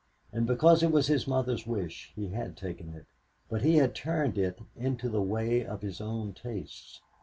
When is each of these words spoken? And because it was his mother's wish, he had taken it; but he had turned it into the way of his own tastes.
And 0.31 0.47
because 0.47 0.81
it 0.81 0.91
was 0.91 1.05
his 1.05 1.27
mother's 1.27 1.67
wish, 1.67 2.11
he 2.15 2.29
had 2.29 2.57
taken 2.57 2.89
it; 2.95 3.05
but 3.51 3.61
he 3.61 3.75
had 3.75 3.93
turned 3.93 4.35
it 4.39 4.57
into 4.75 5.09
the 5.09 5.21
way 5.21 5.63
of 5.63 5.83
his 5.83 6.01
own 6.01 6.33
tastes. 6.33 7.01